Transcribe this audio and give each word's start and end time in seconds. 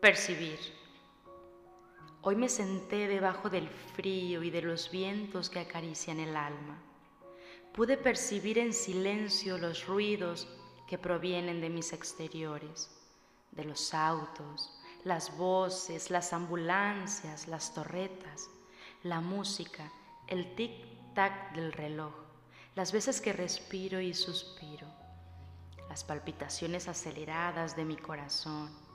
Percibir. 0.00 0.58
Hoy 2.22 2.34
me 2.34 2.48
senté 2.48 3.06
debajo 3.06 3.50
del 3.50 3.68
frío 3.68 4.42
y 4.42 4.48
de 4.48 4.62
los 4.62 4.90
vientos 4.90 5.50
que 5.50 5.60
acarician 5.60 6.20
el 6.20 6.36
alma. 6.36 6.82
Pude 7.74 7.98
percibir 7.98 8.58
en 8.58 8.72
silencio 8.72 9.58
los 9.58 9.86
ruidos 9.86 10.48
que 10.88 10.96
provienen 10.96 11.60
de 11.60 11.68
mis 11.68 11.92
exteriores, 11.92 12.90
de 13.50 13.64
los 13.64 13.92
autos, 13.92 14.72
las 15.04 15.36
voces, 15.36 16.10
las 16.10 16.32
ambulancias, 16.32 17.46
las 17.46 17.74
torretas, 17.74 18.48
la 19.02 19.20
música, 19.20 19.92
el 20.28 20.56
tic-tac 20.56 21.52
del 21.52 21.74
reloj, 21.74 22.14
las 22.74 22.90
veces 22.90 23.20
que 23.20 23.34
respiro 23.34 24.00
y 24.00 24.14
suspiro, 24.14 24.86
las 25.90 26.04
palpitaciones 26.04 26.88
aceleradas 26.88 27.76
de 27.76 27.84
mi 27.84 27.98
corazón 27.98 28.89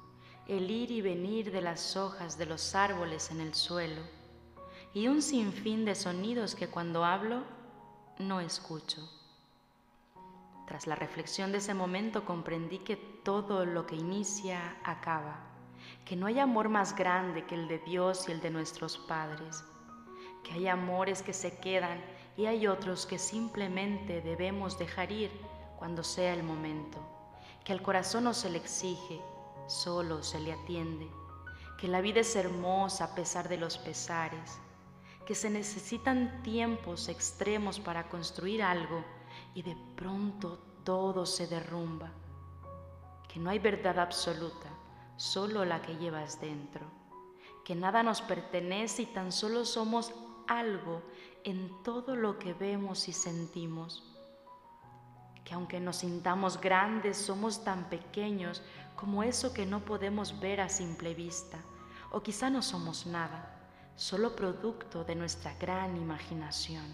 el 0.47 0.69
ir 0.69 0.91
y 0.91 1.01
venir 1.01 1.51
de 1.51 1.61
las 1.61 1.97
hojas 1.97 2.37
de 2.37 2.45
los 2.45 2.75
árboles 2.75 3.31
en 3.31 3.41
el 3.41 3.55
suelo 3.55 4.01
y 4.93 5.07
un 5.07 5.23
sinfín 5.23 5.85
de 5.85 5.95
sonidos 5.95 6.53
que 6.53 6.67
cuando 6.67 7.03
hablo 7.03 7.43
no 8.19 8.39
escucho. 8.39 9.01
Tras 10.67 10.85
la 10.85 10.95
reflexión 10.95 11.51
de 11.51 11.57
ese 11.57 11.73
momento 11.73 12.25
comprendí 12.25 12.79
que 12.79 12.95
todo 12.95 13.65
lo 13.65 13.87
que 13.87 13.95
inicia 13.95 14.77
acaba, 14.83 15.39
que 16.05 16.15
no 16.15 16.27
hay 16.27 16.39
amor 16.39 16.69
más 16.69 16.95
grande 16.95 17.45
que 17.45 17.55
el 17.55 17.67
de 17.67 17.79
Dios 17.79 18.29
y 18.29 18.31
el 18.31 18.39
de 18.39 18.51
nuestros 18.51 18.99
padres, 18.99 19.63
que 20.43 20.53
hay 20.53 20.67
amores 20.67 21.23
que 21.23 21.33
se 21.33 21.57
quedan 21.57 21.99
y 22.37 22.45
hay 22.45 22.67
otros 22.67 23.07
que 23.07 23.17
simplemente 23.17 24.21
debemos 24.21 24.77
dejar 24.77 25.11
ir 25.11 25.31
cuando 25.79 26.03
sea 26.03 26.35
el 26.35 26.43
momento, 26.43 26.99
que 27.63 27.73
el 27.73 27.81
corazón 27.81 28.25
no 28.25 28.33
se 28.35 28.51
le 28.51 28.59
exige 28.59 29.19
solo 29.67 30.23
se 30.23 30.39
le 30.39 30.53
atiende, 30.53 31.09
que 31.77 31.87
la 31.87 32.01
vida 32.01 32.21
es 32.21 32.35
hermosa 32.35 33.05
a 33.05 33.15
pesar 33.15 33.49
de 33.49 33.57
los 33.57 33.77
pesares, 33.77 34.59
que 35.25 35.35
se 35.35 35.49
necesitan 35.49 36.43
tiempos 36.43 37.09
extremos 37.09 37.79
para 37.79 38.07
construir 38.09 38.61
algo 38.61 39.03
y 39.53 39.63
de 39.63 39.75
pronto 39.95 40.59
todo 40.83 41.25
se 41.25 41.47
derrumba, 41.47 42.11
que 43.27 43.39
no 43.39 43.49
hay 43.49 43.59
verdad 43.59 43.99
absoluta, 43.99 44.69
solo 45.17 45.65
la 45.65 45.81
que 45.81 45.97
llevas 45.97 46.39
dentro, 46.39 46.85
que 47.63 47.75
nada 47.75 48.03
nos 48.03 48.21
pertenece 48.21 49.01
y 49.01 49.05
tan 49.07 49.31
solo 49.31 49.65
somos 49.65 50.13
algo 50.47 51.01
en 51.43 51.83
todo 51.83 52.15
lo 52.15 52.37
que 52.37 52.53
vemos 52.53 53.07
y 53.07 53.13
sentimos, 53.13 54.14
que 55.45 55.53
aunque 55.53 55.79
nos 55.79 55.97
sintamos 55.97 56.59
grandes, 56.59 57.17
somos 57.17 57.63
tan 57.63 57.87
pequeños 57.87 58.63
como 58.95 59.23
eso 59.23 59.53
que 59.53 59.65
no 59.65 59.85
podemos 59.85 60.39
ver 60.39 60.59
a 60.59 60.69
simple 60.69 61.13
vista, 61.13 61.59
o 62.11 62.21
quizá 62.21 62.49
no 62.49 62.61
somos 62.61 63.05
nada, 63.05 63.69
solo 63.95 64.35
producto 64.35 65.03
de 65.03 65.15
nuestra 65.15 65.53
gran 65.55 65.95
imaginación. 65.95 66.85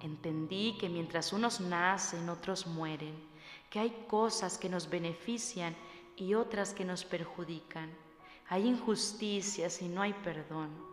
Entendí 0.00 0.78
que 0.78 0.88
mientras 0.88 1.32
unos 1.32 1.60
nacen, 1.60 2.28
otros 2.28 2.66
mueren, 2.66 3.14
que 3.68 3.80
hay 3.80 4.06
cosas 4.08 4.56
que 4.56 4.68
nos 4.68 4.88
benefician 4.88 5.74
y 6.16 6.34
otras 6.34 6.72
que 6.72 6.84
nos 6.84 7.04
perjudican, 7.04 7.90
hay 8.48 8.66
injusticias 8.66 9.82
y 9.82 9.88
no 9.88 10.02
hay 10.02 10.12
perdón, 10.12 10.89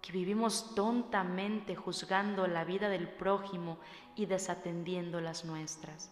que 0.00 0.12
vivimos 0.12 0.74
tontamente 0.74 1.76
juzgando 1.76 2.46
la 2.46 2.64
vida 2.64 2.88
del 2.88 3.08
prójimo 3.08 3.78
y 4.16 4.26
desatendiendo 4.26 5.20
las 5.20 5.44
nuestras 5.44 6.10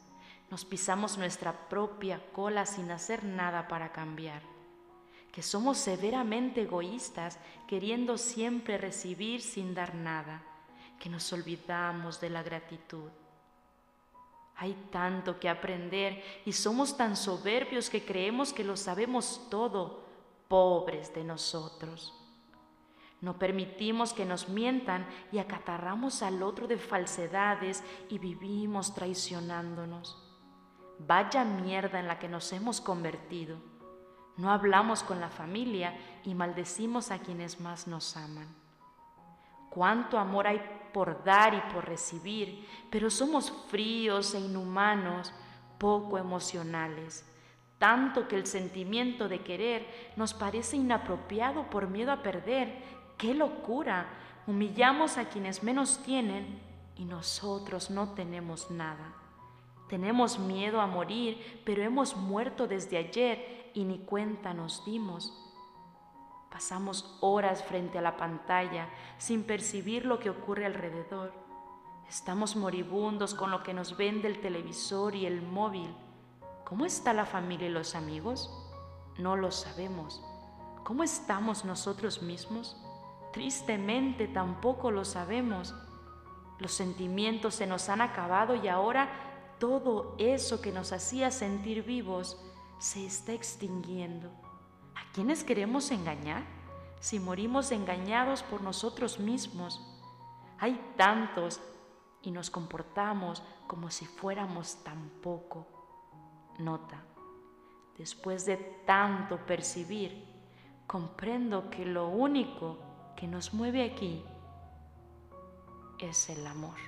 nos 0.50 0.64
pisamos 0.64 1.19
nuestra 1.19 1.69
propia 1.69 2.20
cola 2.33 2.64
sin 2.64 2.91
hacer 2.91 3.25
nada 3.25 3.69
para 3.69 3.92
cambiar, 3.92 4.42
que 5.31 5.42
somos 5.42 5.78
severamente 5.78 6.62
egoístas 6.62 7.39
queriendo 7.66 8.16
siempre 8.16 8.78
recibir 8.78 9.42
sin 9.42 9.75
dar 9.75 9.94
nada, 9.94 10.43
que 10.98 11.10
nos 11.10 11.32
olvidamos 11.32 12.21
de 12.21 12.31
la 12.31 12.43
gratitud. 12.43 13.10
Hay 14.56 14.75
tanto 14.91 15.38
que 15.38 15.48
aprender 15.48 16.25
y 16.44 16.53
somos 16.53 16.97
tan 16.97 17.15
soberbios 17.15 17.88
que 17.91 18.04
creemos 18.04 18.53
que 18.53 18.65
lo 18.65 18.77
sabemos 18.77 19.47
todo, 19.50 20.03
pobres 20.48 21.15
de 21.15 21.22
nosotros. 21.22 22.18
No 23.21 23.39
permitimos 23.39 24.12
que 24.12 24.25
nos 24.25 24.49
mientan 24.49 25.06
y 25.33 25.39
acatarramos 25.39 26.23
al 26.23 26.43
otro 26.43 26.67
de 26.69 26.79
falsedades 26.79 27.83
y 28.09 28.19
vivimos 28.19 28.95
traicionándonos. 28.95 30.25
Vaya 31.01 31.45
mierda 31.45 31.99
en 31.99 32.09
la 32.09 32.19
que 32.19 32.28
nos 32.28 32.53
hemos 32.53 32.81
convertido. 32.81 33.59
No 34.37 34.53
hablamos 34.53 35.03
con 35.03 35.21
la 35.21 35.31
familia 35.31 35.99
y 36.25 36.34
maldecimos 36.34 37.11
a 37.11 37.19
quienes 37.19 37.61
más 37.61 37.89
nos 37.89 38.17
aman. 38.17 38.49
Cuánto 39.69 40.19
amor 40.19 40.47
hay 40.47 40.61
por 40.93 41.23
dar 41.25 41.55
y 41.55 41.73
por 41.73 41.87
recibir, 41.87 42.67
pero 42.91 43.11
somos 43.11 43.53
fríos 43.69 44.34
e 44.34 44.41
inhumanos, 44.41 45.33
poco 45.78 46.19
emocionales, 46.19 47.25
tanto 47.78 48.27
que 48.27 48.37
el 48.37 48.47
sentimiento 48.47 49.28
de 49.28 49.41
querer 49.43 49.87
nos 50.17 50.34
parece 50.34 50.77
inapropiado 50.77 51.71
por 51.71 51.89
miedo 51.89 52.11
a 52.11 52.23
perder. 52.23 52.97
¡Qué 53.19 53.34
locura! 53.34 54.06
Humillamos 54.47 55.19
a 55.19 55.29
quienes 55.29 55.62
menos 55.62 55.99
tienen 56.05 56.62
y 56.97 57.05
nosotros 57.05 57.91
no 57.91 58.11
tenemos 58.15 58.71
nada. 58.71 59.12
Tenemos 59.89 60.39
miedo 60.39 60.81
a 60.81 60.87
morir, 60.87 61.62
pero 61.65 61.83
hemos 61.83 62.17
muerto 62.17 62.67
desde 62.67 62.97
ayer 62.97 63.71
y 63.75 63.84
ni 63.84 63.99
cuenta 63.99 64.55
nos 64.55 64.84
dimos. 64.84 65.33
Pasamos 66.51 67.19
horas 67.21 67.62
frente 67.65 67.99
a 67.99 68.03
la 68.03 68.17
pantalla 68.17 68.89
sin 69.19 69.43
percibir 69.43 70.07
lo 70.07 70.19
que 70.19 70.31
ocurre 70.31 70.65
alrededor. 70.65 71.33
Estamos 72.09 72.57
moribundos 72.57 73.34
con 73.34 73.51
lo 73.51 73.62
que 73.62 73.75
nos 73.75 73.97
vende 73.97 74.28
el 74.28 74.41
televisor 74.41 75.15
y 75.15 75.27
el 75.27 75.43
móvil. 75.43 75.95
¿Cómo 76.65 76.87
está 76.87 77.12
la 77.12 77.27
familia 77.27 77.69
y 77.69 77.73
los 77.73 77.95
amigos? 77.95 78.51
No 79.19 79.37
lo 79.37 79.51
sabemos. 79.51 80.23
¿Cómo 80.84 81.03
estamos 81.03 81.65
nosotros 81.65 82.23
mismos? 82.23 82.83
Tristemente 83.33 84.28
tampoco 84.28 84.91
lo 84.91 85.05
sabemos. 85.05 85.75
Los 86.59 86.72
sentimientos 86.72 87.55
se 87.55 87.66
nos 87.66 87.89
han 87.89 88.00
acabado 88.00 88.55
y 88.55 88.69
ahora 88.69 89.11
todo 89.59 90.15
eso 90.19 90.61
que 90.61 90.72
nos 90.72 90.93
hacía 90.93 91.31
sentir 91.31 91.83
vivos 91.83 92.41
se 92.78 93.05
está 93.05 93.33
extinguiendo. 93.33 94.31
¿A 94.94 95.12
quiénes 95.12 95.44
queremos 95.44 95.91
engañar? 95.91 96.44
Si 97.00 97.21
morimos 97.21 97.71
engañados 97.71 98.43
por 98.43 98.62
nosotros 98.62 99.21
mismos. 99.21 99.81
Hay 100.59 100.81
tantos 100.97 101.60
y 102.22 102.31
nos 102.31 102.50
comportamos 102.50 103.43
como 103.66 103.91
si 103.91 104.06
fuéramos 104.06 104.83
tan 104.83 105.10
poco. 105.22 105.66
Nota, 106.59 107.05
después 107.97 108.45
de 108.47 108.56
tanto 108.84 109.39
percibir, 109.47 110.25
comprendo 110.89 111.71
que 111.71 111.84
lo 111.84 112.09
único 112.09 112.88
que 113.19 113.27
nos 113.27 113.53
mueve 113.53 113.83
aquí 113.83 114.23
es 115.99 116.31
el 116.31 116.47
amor. 116.47 116.79